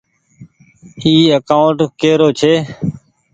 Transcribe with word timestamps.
اي 1.01 1.13
اڪآونٽ 1.37 1.77
ڪي 1.99 2.11
رو 2.19 2.29
ڇي۔ 2.39 2.53